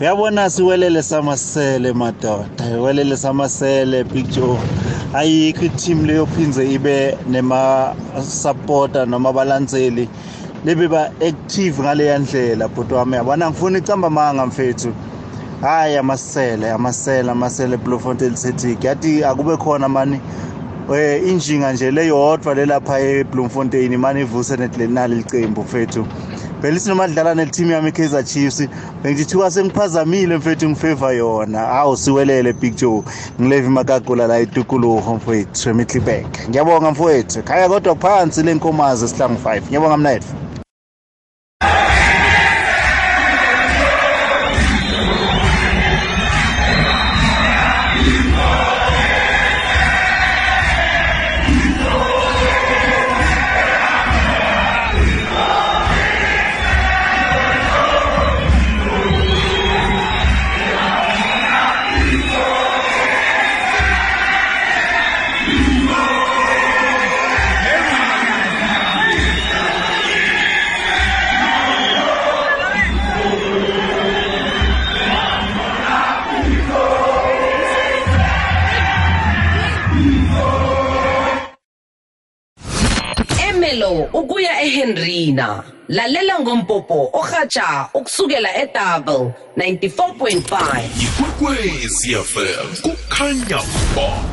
[0.00, 4.58] uyabona siwelele samasele madoda iwelele samasele big joe
[5.14, 10.08] ayikho iteam leyo phinze ibe nemasupporter noma abalandzeli.
[10.64, 13.50] Lebe ba-active ngaleya ndlela bhuti wami yabona?
[13.50, 14.92] Ngifuna icamba manga mfethu.
[15.60, 18.76] Hayi amasele amasele amasele bloemfontein city.
[18.82, 20.20] Yathi akube khona mani
[20.94, 26.06] eh injinga nje leyodwa lelapha eBloemfontein manje ivuse netlenali licembu mfethu.
[26.62, 28.68] Phela sinoma dlala nelteam yami iKaizer Chiefs.
[29.02, 31.58] Bengithiwa sengiphazamile mfethu ngifavor yona.
[31.58, 33.02] Hawu siwelele Big Joe.
[33.40, 39.96] Ngilevi makagula la etukuluho mfethu eMiddelburg ngiyabonga mfethu khaya kodwa phansi lenkomazi sihlangu 5 ngiyabonga
[39.96, 40.41] mnethu
[84.62, 85.64] eHenrina.
[85.88, 93.62] Lalela ngompopo ohatsha ukusukela eDouble 94.5 ikwekwezi fm kukhanya
[93.96, 94.24] ba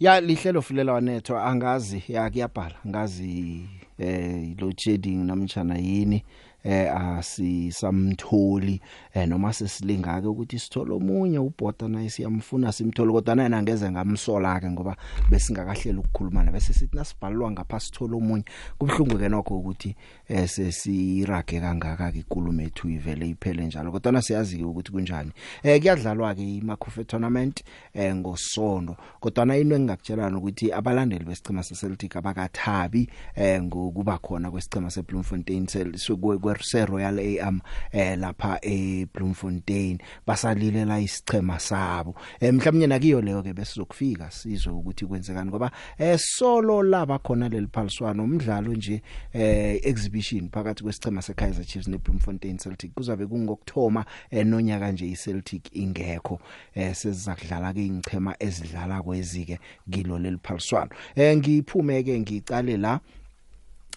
[0.00, 3.60] ya lihlelo fulela wanetho angazi ya kuyabhala ngazi
[3.98, 6.24] eh load shedding namtjana yini.
[6.64, 8.80] Eh asisamtholi
[9.14, 14.60] eh noma sesilinga ke ukuthi sithole omunye ubhoda naye siyamfuna simthole kodwa naye angeze ngamsola
[14.60, 14.96] ke ngoba
[15.30, 18.44] besingakahlela ukukhuluma na bese sithi nasibhalwa ngapha sithole omunye.
[18.78, 19.96] Kubhlungu ke nokho ukuthi
[20.28, 25.32] eh sesirage kangaka ke ikulume ethu ivele iphele njalo kodwa nasiyazi ukuthi kunjani.
[25.62, 32.16] Eh kuyadlalwa ke imakhofe tournament eh ngosondo kodwa na into engingakutshelana ukuthi abalandeli besicema seCeltic
[32.16, 35.66] abakathabi eh ngokuba khona kwesicema seBloemfontein
[36.62, 37.60] se Royal AM
[37.92, 39.98] eh lapha eBloemfontein.
[40.26, 42.14] Basalilela isichema sabo.
[42.40, 48.24] Eh mhlawumnye nakiyo leyo ke besizokufika sizwe ukuthi kwenzekani ngoba eh solo laba khona leliphaliswano
[48.24, 52.94] umdlalo nje eh exhibition phakathi kwesicema seKaizer Chiefs neBloemfontein Celtic.
[52.94, 56.40] Kuzabe kungokthoma eh, nonyaka nje iCeltic ingekho
[56.74, 59.58] eh sezakudlala ke ingchema ezidlala kwezike
[59.90, 63.00] kilo leliphaliswano eh ngiphume ke ngicale la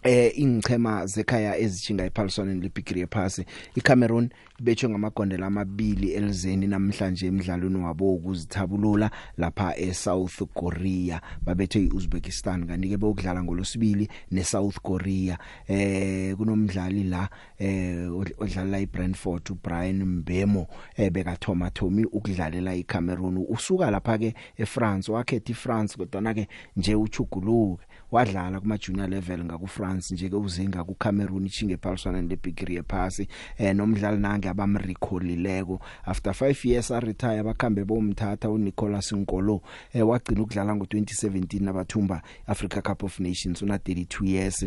[0.08, 8.14] eh ingchema zekhaya ezichinga ephaliswaneni leBigiri ephasi iCameroon ibetshwe ngamagondela amabili elizeni namhlanje emidlalweni wabo
[8.14, 11.22] ukuzithabulula lapha eSouth Korea.
[11.46, 15.38] Babethe iUzbekistan kanike bokudlala ngolosibili neSouth Korea.
[15.68, 23.46] Eh kunomdlali la eh odlala iBrentford uBrian Mbemo eh bekathoma Thomi ukudlalela iCameroon.
[23.50, 29.68] Usuka lapha ke eFrance wakhetha iFrance kodwa ke nje uchuguluke wadlala kuma junior level ngaku
[29.68, 33.28] France nje ke uzinga ku Cameroon ichinge ephaliswana leBigiri ephasi.
[33.58, 39.62] Eh nomdlali nange abamrecallileko after 5 years a retire bakhambe bomthatha uNicolas Nkolo
[39.94, 44.66] eh wagcina ukudlala ngo2017 nabathumba Africa Cup of Nations una 32 years.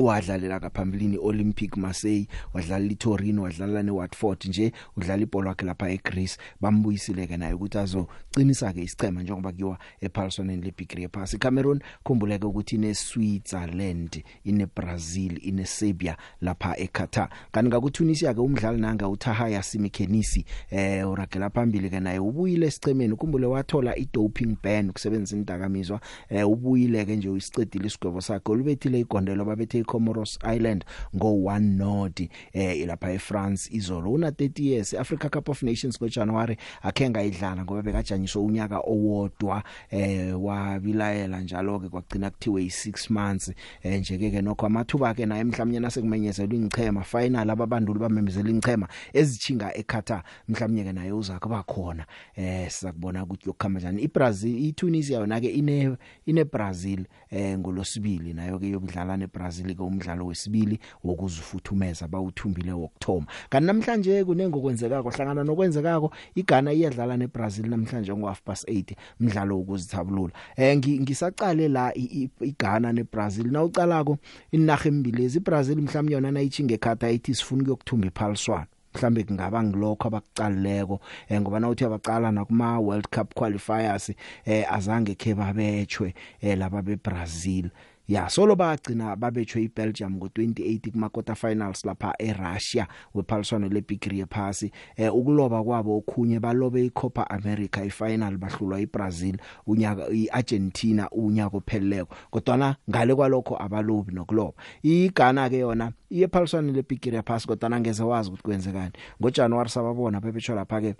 [0.00, 6.38] Wadlalela kaphambilini Olympic Marseille wadlala iTorino wadlala neWatford nje udlala ibhola wakhe lapha eGreece.
[6.60, 12.74] Bambuyisile ke naye ukuthi azoqinisa ke isicema njengoba kuyiwa ePaulsoneni leBigri ephasi Cameroon khumbuleke ukuthi
[12.74, 17.28] ine Switzerland ine Brazil ine Serbia lapha eQatar.
[17.52, 23.46] Kanti ngakuTunisia ke umdlali nanga uTahaya Simikenisi eh uragela phambili ke naye ubuyile esicemeni ukhumbule
[23.46, 28.52] wathola idoping ban ukusebenzisa indakamizwa eh ubuyile ke nje uyisicedile isigwebo sakhe.
[28.52, 30.84] Olubethile igondelo babethe iComoros Island
[31.16, 32.20] ngo 1 not
[32.52, 34.12] eh lapha eFrance izolo.
[34.12, 40.44] Una 30 years Africa Cup of Nations ngoJanuary akhenga idlala ngoba bekajanyiswa unyaka owodwa eh
[40.44, 43.52] wabilayela njalo ke kwagcina kuthiwe i6 months.
[43.82, 49.76] Eh nje ke nokho amathuba ke naye mhlawumnye nasekumenyezelwa ingchema final ababanduli bamemezela ingchema ezichinga
[49.76, 54.02] eQatar mhlawumnye ke naye uzakho bakhona eh sizakubona ukuthi yokukhamba njani.
[54.02, 60.26] iBrazil iTunisia yona ke ine ine Brazil eh ngolosibili nayo ke yokudlala neBrazil ke umdlalo
[60.26, 68.42] wesibili wokuzifuthumeza bawuthumbile wokthoma kanti namhlanje kunengokwenzekako hlangana nokwenzekako iGhana iyadlala neBrazil namhlanje ngo half
[68.42, 70.32] past 8 umdlalo wokuzithabulula.
[70.56, 71.94] Eh ngisaqale la
[72.40, 73.46] iGhana neBrazil.
[73.52, 74.18] Nawucalako
[74.52, 81.00] inaga embilezi iBrazil mhlawumnye yona nayichinge ekhata ithi sifuna ukuyokuthumba iphaliswana mhlambe kungaba ngilokho abakucalileko
[81.28, 84.12] eh ngoba nawuthi abaqala nakuma World Cup qualifiers
[84.44, 87.70] eh azange ke babetshwe eh laba beBrazil.
[88.10, 95.14] Ya solo bagcina babetshwe iBelgium ngo28 kuma quarter finals lapha eRussia wephaliswano leBigri ephasi eh
[95.14, 102.14] ukuloba kwabo okhunye balobe iCopa America ifinal bahlulwa iBrazil unyaka iArgentina unyaka opheleleko.
[102.30, 104.62] Kodwa ngale kwalokho abalobi nokuloba.
[104.82, 108.92] iGhana ke yona iyephaliswano leBigri ephasi kodwa ngeze wazi ukuthi kwenzekani.
[109.22, 110.94] ngoJanuary sababona bebetshwa lapha ke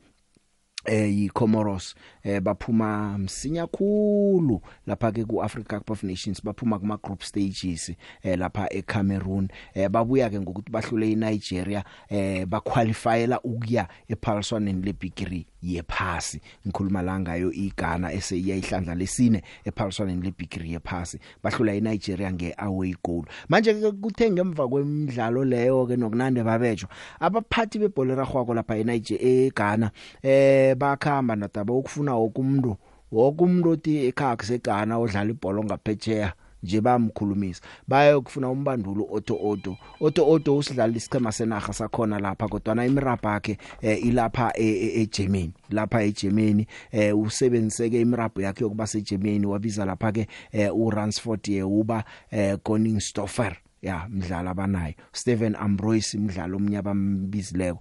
[0.85, 7.23] eh yiComoros eh baphuma msinya khulu lapha ke kuAfrica Cup of Nations baphuma kuma group
[7.23, 9.49] stages eh lapha eCameroon.
[9.75, 16.41] Eh babuya ke ngokuthi bahlule iNigeria eh baqualifyela ukuya ephaliswaneni leBigri yephasi.
[16.67, 21.19] Ngikhuluma la ngayo iGhana eseyiyihlandla lesine ephaliswaneni leBigri yephasi.
[21.43, 26.89] Bahlula iNigeria ngeaway goal manje ke kuthe ngemva kwemidlalo leyo ke nokunande babetjwa
[27.21, 29.91] abaphathi bebholera gwako lapha eNigeria eGhana
[30.23, 32.77] eh bakhamba nadaba ukufuna wokumuntu
[33.13, 39.77] wokumuntu othi ekhaya kusegana odlala ibhola ngaphetsheya nje bamkhulumisa bayokufuna umbandulo Otto Otto.
[40.01, 46.03] Otto Otto usidlala isichema senaga sakhona lapha kodwa na imirabha yakhe eh, ilapha eGermany lapha
[46.03, 53.57] eGermany eh, usebenziseke imirabho yakhe yokuba seGermany wabiza lapha ke eh, uRansford yeuba eh, Koningsdorfer
[53.83, 54.95] ya mdlalo abanayo.
[55.13, 57.79] Steven Ambroise umdlalo omnyaba mbizileko.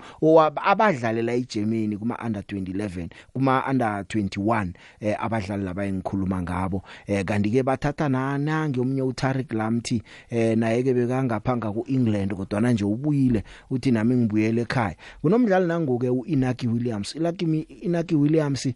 [0.55, 6.83] Abadlalela eGermany kuma under 2011 kuma under 21 eh abadlali laba engikhuluma ngabo.
[7.07, 12.85] Eh kanti ke bathatha nanange umnye uTarik Lamti eh naye ke bekangaphanga kuEngland kodwa nje
[12.85, 13.43] ubuyile.
[13.69, 14.95] Uthi nami ngibuyele ekhaya.
[15.21, 17.15] Kunomdlali nangoke uInaki Williams.
[17.15, 17.45] Inaki
[17.81, 18.67] Inaki Williams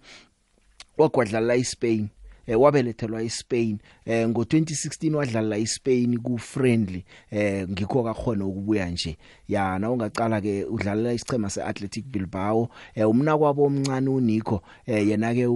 [0.97, 2.07] wakwadlala eSpain.
[2.47, 3.77] Eh wabelethelwa eSpain.
[4.05, 9.17] Eh ngo2016 wadlala eSpain ku friendly eh ngikho kakhona ukubuya nje.
[9.47, 12.69] Ya na ungaqala ke udlalela isichema seAthletic Bilbao.
[12.95, 15.47] Eh umna kwabo omncane uNico eh yena ke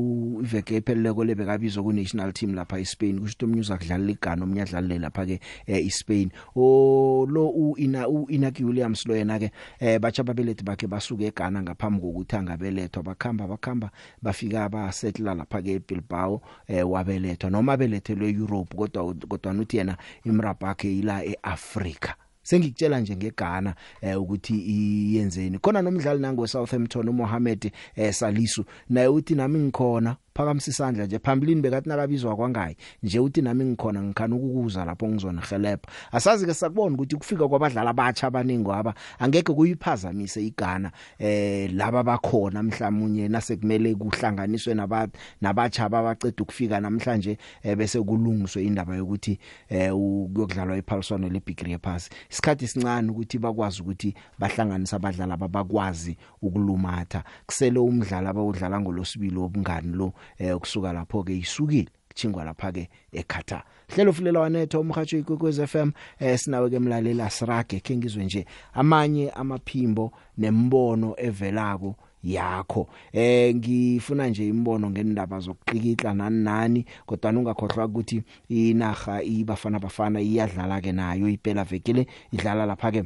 [0.44, 3.20] iveke epheleleko lebekabizwa ku national team lapha eSpain.
[3.20, 6.32] Kusho ukuthi umnyuza kudlala igano umnyadlalile lapha ke eh, eSpain.
[6.56, 12.02] O lo uina uInaki Williams lo yena ke eh bacha babelethi bakhe basuka eGhana ngaphambi
[12.02, 18.78] kokuthi angabelethwa bakhamba bakhamba bafika ba settle lapha ke eBilbao eh wabelethwa noma belethelwe eEurope
[18.78, 22.16] kodwa kodwa uthi yena imrabha yakhe ila eAfrica
[22.48, 25.60] sengikutshela nje ngeGhana eh ukuthi iyenzeni.
[25.60, 30.16] Khona nomdlali nango Southampton uMohamed eh Salisu naye uthi nami ngikhona.
[30.38, 35.42] Phakamisa isandla nje phambilini bekathi nakabizwa kwangayi nje uthi nami ngikhona ngikhana ukukuza lapho ngizona
[35.42, 42.04] help asazi ke sakubona ukuthi kufika kwabadlali abatsha abaningi aba angeke kuyiphazamise iGhana eh laba
[42.04, 49.92] bakhona mhlawumnye nasekumele kuhlanganiswe nabantu nabatsha abaceda ukufika namhlanje eh, bese kulungiswe indaba yokuthi eh
[49.92, 58.30] kuyokudlalwa iphaliswano leBigri yephasi isikhathi sincane ukuthi bakwazi ukuthi bahlanganise abadlali abakwazi ukulumatha kusele umdlalo
[58.30, 64.40] abawudlala ngolosibili obungani lo eh kusuka lapho ke isukile kuchingwa lapha ke eQatar hlelo fulela
[64.40, 71.16] wanetho umhatsho ikwekwez FM eh sinawe ke mlalela asirage ke ngizwe nje amanye amaphimbo nembono
[71.18, 72.88] evelako yakho.
[73.14, 80.82] Eh ngifuna nje imbono ngendaba zokuqikitla nani nani kodwa ungakhohlwa ukuthi inaga ibafana bafana iyadlala
[80.82, 83.04] ke nayo iphela vekile idlala lapha ke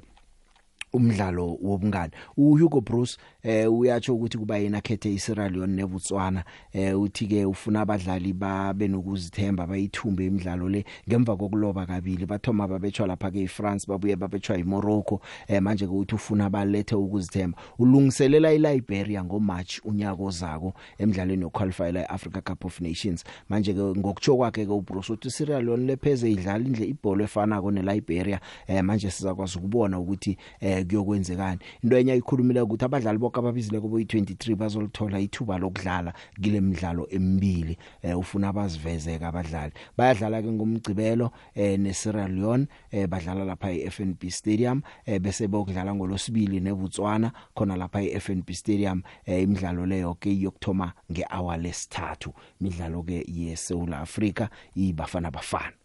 [0.93, 2.11] umdlalo wobungani.
[2.37, 6.43] uHugo Bruce eh uyatsho ukuthi kuba yena khethe iSierra Leone neBotswana.
[6.73, 12.25] Eh uthi ke ufuna abadlali babe nokuzithemba bayithumbe imidlalo le ngemva kokuloba kabili.
[12.25, 15.21] Bathoma babetshwa lapha ke eFrance babuye babetshwa eMorocco.
[15.47, 17.57] Eh manje ke uthi ufuna balethe ukuzithemba.
[17.79, 23.23] Ulungiselela iLiberia ngoMarch unyaka ozako emidlalweni yoqualify la Africa Cup of Nations.
[23.49, 28.39] Manje ke ngokutsho kwakhe ke uBruce uthi Sierra Leone lepheze idlala indle ibhola efanako neLiberia.
[28.67, 31.59] Eh manje sizakwazi ukubona ukuthi eh kuyokwenzekani.
[31.84, 36.13] Into enye ikhulumile ukuthi abadlali bonke ababizile kubo i23 bazolithola ithuba lokudlala
[36.43, 39.73] kule midlalo emibili eh ufuna abazivezeka abadlali.
[39.97, 46.59] Bayadlala ke ngomgcibelo eh neSierra Leone eh badlala lapha eFNB Stadium eh bese bokudlala ngolosibili
[46.59, 52.34] neBotswana khona lapha eFNB Stadium eh imidlalo leyo ke yokthoma ngehour lesithathu.
[52.61, 55.80] Imidlalo ke yeSouth Africa ibafana bafana.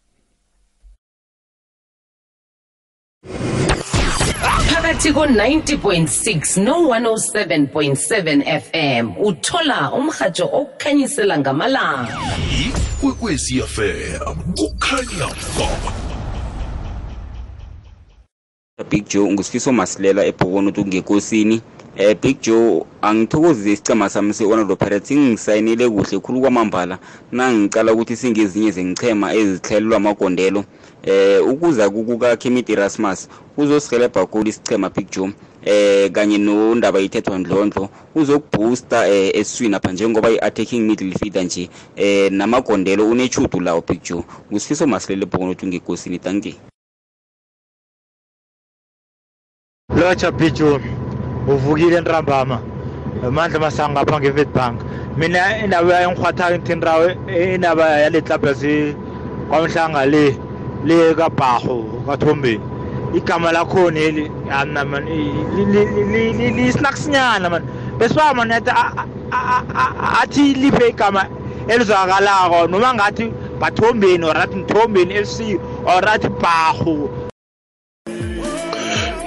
[4.47, 12.17] Phakathi ko-90.6 no-107.7 fm uthola umrhatsho okukhanyisela ngamalanga.
[12.99, 15.27] Ikwekwezi fm kukhanya
[18.77, 21.61] ba Big Joe ngusifiso masilela ebhokono uthi ngekosini.
[21.97, 25.11] Eh Big Joe angithokozise isicema sami se-Orlando Pirates.
[25.11, 26.99] Ingisayinile kuhle khulu kwamambala.
[27.31, 30.63] Nangicala ukuthi singezinye zengichema ezihlalelwa amagondelo.
[31.03, 35.33] Eh ukuza kuka Kemit Erasmus uzosihelebha kakhulu isicema Big Joe.
[35.65, 43.09] Eh kanye nondaba ithethwa ndlondlo uzokubooster eh eswini apha njengoba i-attacking midfielder nje eh namagondelo
[43.09, 44.23] unechudu lawo Big Joe.
[44.51, 46.19] Ngusifiso masilela ebhokono uthi ngekosini.
[46.19, 46.53] Thank you.
[49.95, 50.79] Lotsha bijo
[51.47, 52.59] uvukile ntambama
[53.31, 54.77] mandla masanga ngapha nge-witbank.
[55.17, 57.05] Mina indaba engihwathayo ngithinirawo
[57.55, 58.95] indaba yale club yase
[59.49, 60.35] kwamhlanga le
[60.85, 62.63] le kabhaho kathombeni.
[63.15, 65.05] Igama lakhona eli yana man
[66.57, 67.63] lisinakusinyana man.
[67.97, 68.71] Besiba man yathi
[70.21, 71.25] athi liphe igama
[71.67, 77.26] elizwakalako noma ngathi bathombeni or athi mthombeni fc or athi bhaho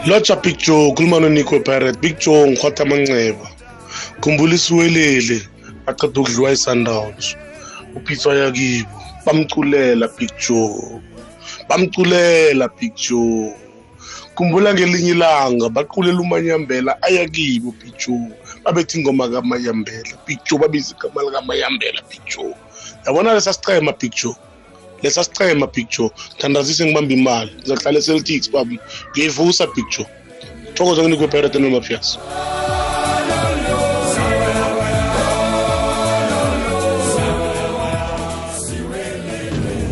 [0.06, 3.50] lotsha big joe khuluma nonico pirate big joe ngikhwatha amanceba.
[4.20, 5.42] Khumbula isiwelele
[5.86, 7.36] aqeda ukudliwa i-sundowns
[7.96, 8.90] uphithwa yakibo
[9.26, 11.00] bamculela big joe.
[11.68, 13.54] Bamculela big joe.
[14.34, 18.32] Khumbula ngelinye ilanga baqulela umanyambela aya kibo big joe.
[18.64, 22.54] Babethi ingoma kamayambela big joe babiza igama likamayambela big joe.
[23.06, 24.34] Yabona lesa sicema big joe?
[25.02, 28.78] Lesa sicema big joe thandazise ngibamba imali ngizahlala eceltics babi.
[29.10, 30.06] Ngiyivusa big joe
[30.74, 32.18] thokoza kunikwe perete nomaphias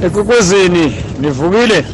[0.05, 1.85] ekwekwezini nivukile?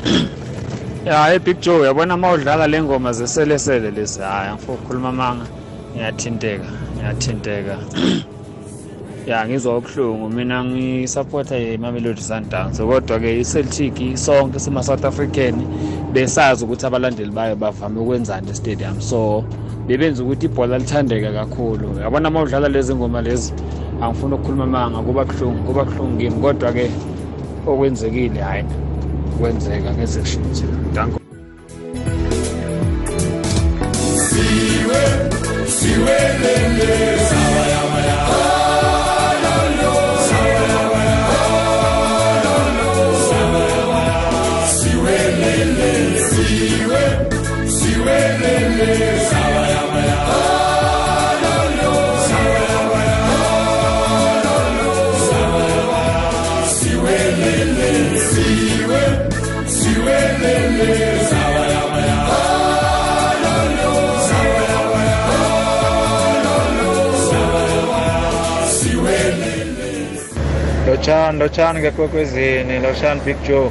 [1.07, 4.21] Ya ebig joe yabona uma udlala le ngoma zeselesele lezi?
[4.21, 5.47] Hayi angifuna ukukhuluma amanga
[5.95, 7.77] ngiyathinteka ngiyathinteka.
[9.27, 10.29] Ya ngizwa ubuhlungu.
[10.31, 15.55] Mina ngisupporta imamelodi sundowns kodwa-ke i-celtic sonke sima-south african
[16.13, 19.01] besazi ukuthi abalandeli bayo bavame ukwenzani estadium.
[19.01, 19.45] So
[19.87, 22.01] bebenza ukuthi ibhola lithandeke kakhulu.
[22.01, 23.53] Yabona uma udlala lezi ngoma lezi
[24.03, 26.41] angifuna ukukhuluma amanga kuba buhlungu kuba buhlungu kimi.
[26.41, 26.91] Kodwa-ke
[27.67, 28.65] okwenzekile hhayi
[29.41, 30.65] kwenzeka ngeze kushintshe
[30.95, 31.19] danko.
[34.15, 35.03] Siwe
[35.67, 37.94] siwelele sabayabaya
[71.33, 73.71] lotshani lotshani ngekwekwezini lotshani big joe.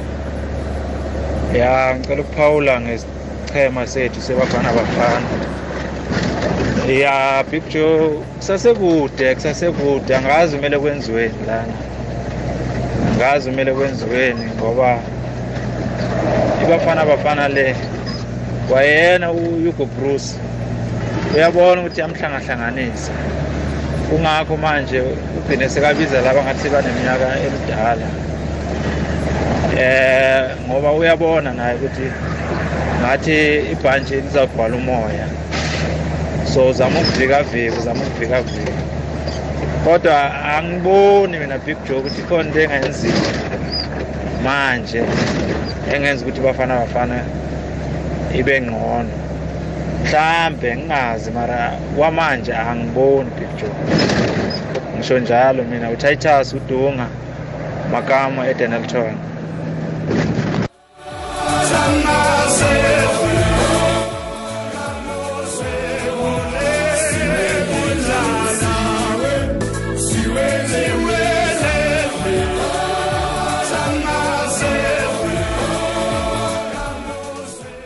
[1.58, 5.26] Ya ngicela ukuphawula ngesichema sethu sebafana bafana
[7.00, 10.16] ya big joe kusasekude kusasekude.
[10.16, 11.72] Angazi kumele kwenziweni lana.
[13.12, 14.98] Angazi kumele kwenziweni ngoba
[16.64, 17.76] ibafana bafana le.
[18.68, 20.34] Kwayena uhugo bruce.
[21.34, 23.12] Uyabona ukuthi yamhlangahlanganisa
[24.08, 25.00] kungakho manje
[25.36, 28.08] ugcine sekabiza laba ngathi baneminyaka emidala.
[29.78, 32.06] Eh ngoba uyabona naye ukuthi
[33.00, 33.36] ngathi
[33.72, 35.26] ibhantshi lizawubhala umoya.
[36.52, 38.72] So zama ukuvika vika uzama ukuvika vika
[39.84, 43.30] kodwa angiboni mina big joe ukuthi khona into engenziwa
[44.44, 45.02] manje
[45.94, 47.16] engenza ukuthi bafana bafana
[48.38, 49.23] ibe ngcono.
[50.04, 53.72] Mhlambe ngingazi mara kwamanje angiboni picture.
[54.96, 57.06] Ngisho njalo mina utitus udunga
[57.92, 59.14] makama edenelton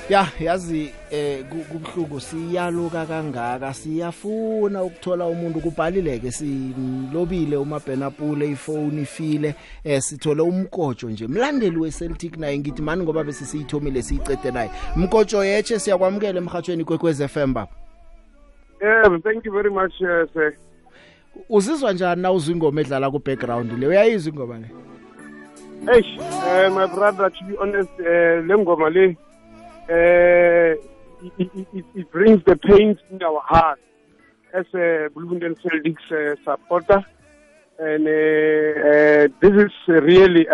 [0.08, 9.54] ya yazi eh ku- kubhlungu siyaluka kangaka siyafuna ukuthola umuntu kubhalileke silobile umabhenapule ifone ifile
[9.84, 11.26] eh sithole umkojo nje.
[11.26, 14.70] Mlandeli weCeltic naye ngithi mani ngoba bese siyithomile siyicede naye.
[14.96, 17.68] Mkojo yeche siyakwamukela emhathweni kwekwez FM baba.
[18.80, 20.52] Yeah, thank you very much, uh, sir.
[21.48, 23.86] uzizwa njani na uzwa ingoma edlala ku background le?
[23.86, 24.66] Uyayizwa ingoma le?
[25.94, 29.14] Eish, uh, my brother, to be honest, uh, le ngoma le, uh,
[29.88, 30.80] it,
[31.38, 33.78] it, it, it brings the pain in our heart
[34.54, 37.04] as a Bloemfontein Celtics uh, supporter.
[37.80, 38.06] And
[39.40, 40.46] this is really,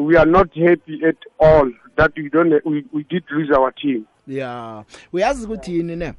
[0.00, 4.06] we are not happy at all that we don't, we, we did lose our team.
[4.26, 6.12] ya uyazi ukuthi yini ne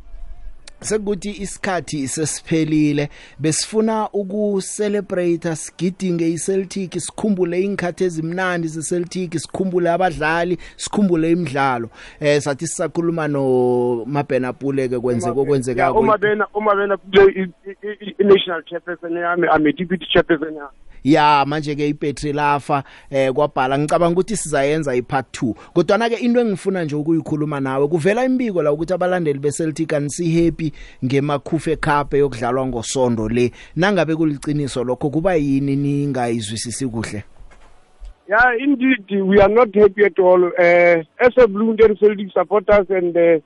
[0.82, 3.10] sekuthi isikhathi sesiphelile
[3.40, 11.90] besifuna ukucelebrate sigidinge iCeltic sikhumbule ingkhathi ezimnandi zeCeltic sikhumbule abadlali sikhumbule imidlalo.
[12.20, 17.50] Eh sathi sisakhuluma no Mabhenapule ke kwenzeka Yeah, okwenzeka uma bena uma bena kule
[18.20, 20.70] i-national chairperson yami I'm a deputy chairperson yami.
[21.04, 23.80] Ya manje ke ibattery lafa eh kwabhala.
[23.80, 28.64] Ngicabanga ukuthi sizayenza ipart 2 kodwa na ke into engifuna nje ukuyikhuluma nawe kuvela imbiko
[28.64, 30.72] la ukuthi abalandeli beCeltic anisi happy
[31.06, 33.52] ngemakhufe cup yokudlalwa ngosonto le.
[33.76, 37.24] Nangabe kuliciniso lokho kuba yini ningayizwisisi kuhle?
[38.30, 40.44] Yeah, indeed, we are not happy at all.
[40.48, 43.40] Uh, as a Bloomington Celtic supporters and uh,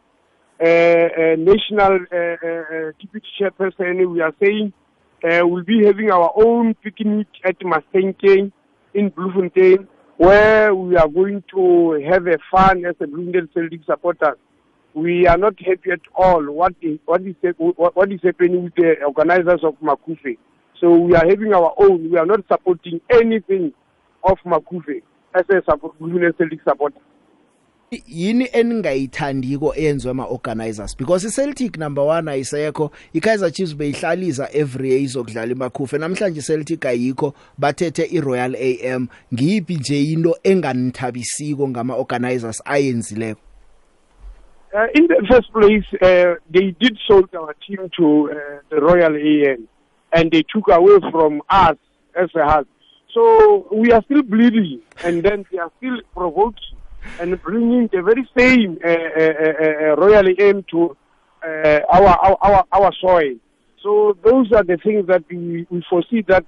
[0.59, 4.73] uh, uh, national uh, uh, uh, deputy chairperson, we are saying
[5.23, 8.51] uh, we'll be having our own picnic at Masenkeng
[8.93, 14.37] in Bloemfontein, where we are going to have a fun as a Bloomington Celtic supporters.
[14.93, 18.95] We are not happy at all what is, what is, what, is happening with the
[19.05, 20.37] organizers of Makufe.
[20.79, 22.11] So we are having our own.
[22.11, 23.73] We are not supporting anything
[24.23, 25.01] of Makufe
[25.33, 26.99] as a support, Bloomington Celtic supporter.
[28.07, 35.01] Yini eningayithandiko eyenzwe ama organizers because iCeltic number 1 ayisekho iKaizer Chiefs beyihlaliza every year
[35.01, 43.41] izokudlala imakhufe namhlanje iCeltic ayikho bathethe iRoyal AM ngiphi nje into enganithabisiko ngama organizers ayenzileko?
[44.73, 48.35] Uh, in the first place, uh, they did sold our team to uh,
[48.69, 49.67] the Royal AN,
[50.13, 51.75] and they took away from us
[52.15, 52.67] as a heart.
[53.13, 56.70] So we are still bleeding, and then they are still provoking
[57.21, 60.97] and bringing the very same uh, Royal AM to
[61.43, 63.35] our, our our our soil.
[63.83, 66.45] So those are the things that we, we foresee that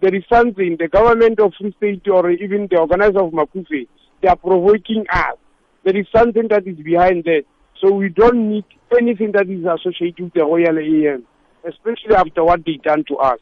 [0.00, 3.86] there is something the government of Free State or even the organizer of Makufe,
[4.20, 5.36] they are provoking us.
[5.84, 7.42] There is something that is behind that.
[7.80, 8.64] So we don't need
[8.96, 11.24] anything that is associated with the Royal AM,
[11.68, 13.40] especially after what they done to us.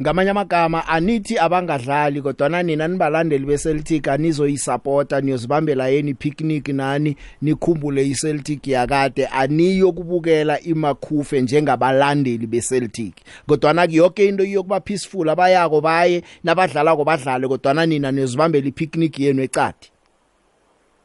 [0.00, 8.66] Ngamanye amagama anithi abangadlali kodwa nina nibalandeli beCeltic anizoyisupporta niyozibambela yeni picnic nani nikhumbule iCeltic
[8.66, 9.26] yakade.
[9.26, 13.14] Aniyo kubukela imakhufe njengabalandeli beCeltic.
[13.46, 19.20] Kodwa na yonke into iyokuba peaceful abayako baye nabadlala ko badlale kodwa nina niyozibambela ipicnic
[19.20, 19.90] yenu ecadi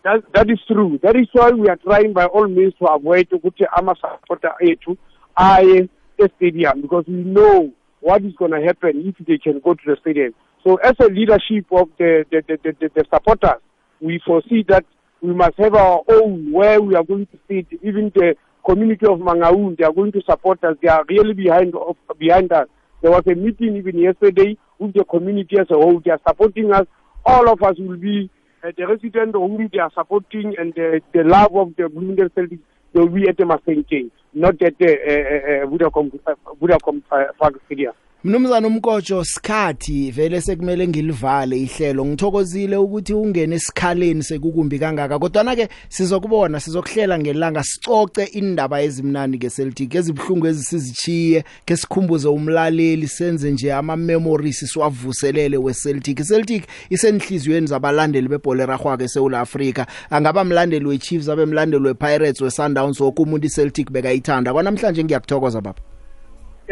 [0.04, 1.00] That, that is true.
[1.02, 4.98] That is why we are trying by all means to avoid ukuthi ama supporter ethu
[5.36, 5.88] aye
[6.36, 7.72] stadium because we know
[8.04, 10.34] what is going to happen if they can go to the stadium.
[10.64, 13.62] So as a leadership of the, the, the, the, the, supporters,
[14.02, 14.86] we foresee that
[15.22, 17.68] we must have our own where we are going to sit.
[17.82, 18.36] Even the
[18.66, 20.76] community of Mangaun, they are going to support us.
[20.82, 22.68] They are really behind of, behind us.
[23.02, 26.02] There was a meeting even yesterday with the community as a whole.
[26.04, 26.88] They are supporting us.
[27.26, 28.30] All of us will be
[28.64, 32.60] uh, the resident whom they are supporting and the, the love of the Bloomington Celtics.
[32.94, 37.50] They will be at the Masenke, not at the uh, uh, Vodacom, uh, Vodacom uh,
[37.66, 37.94] Stadium.
[38.26, 42.06] Mnumzana umkojo sikhathi vele sekumele ngilivale ihlelo.
[42.06, 49.38] Ngithokozile ukuthi ungene esikhaleni sekukumbi kangaka kodwa na ke sizokubona sizokuhlela ngelanga sicoce indaba ezimnandi
[49.38, 58.28] ngeCeltic ezibhlungu ezisizichiye ke sikhumbuze umlaleli senze nje ama memories siwavuselele weCeltic iCeltic isenhliziyweni zabalandeli
[58.28, 65.04] bebhola eragwaka eSouth Africa angaba mlandeli weChiefs abe mlandeli wePirates weSundowns wokumuntu iCeltic bekayithanda kwanamhlanje
[65.04, 65.93] ngiyakuthokoza baba.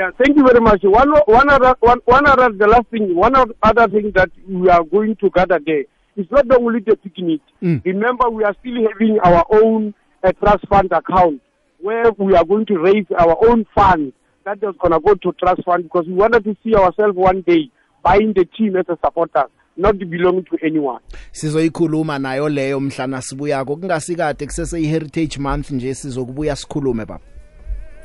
[0.01, 0.81] Yeah, thank you very much.
[0.81, 4.83] One, one other, one, one other, the last thing, one other thing that we are
[4.83, 5.83] going to gather there.
[6.15, 7.41] It's not only the picnic.
[7.61, 7.85] Mm.
[7.85, 9.93] Remember, we are still having our own
[10.23, 11.39] a trust fund account
[11.81, 15.31] where we are going to raise our own funds that is going to go to
[15.33, 17.69] trust fund because we wanted to see ourselves one day
[18.01, 19.43] buying the team as a supporter
[19.77, 20.99] not belonging to anyone
[21.31, 27.30] sizoyikhuluma nayo leyo mhlana sibuyako kungasikade kusese i-heritage month nje sizokubuya sikhulume baba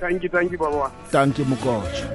[0.00, 0.90] thank you thank you baba.
[1.10, 2.06] Thank you mukotsho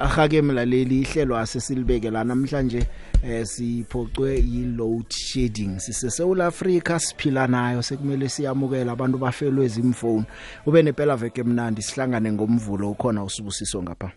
[0.00, 2.86] ahake mlaleli ihlelo asesilibeke la namhlanje
[3.24, 5.78] eh siphocwe yi-load shedding.
[5.78, 10.24] Sisesewula afrika siphila nayo sekumele siyamukela abantu bafelwe zimfoni
[10.66, 14.10] ube nepela veke mnandi sihlangane ngomvulo ukhona usibusiso ngapha.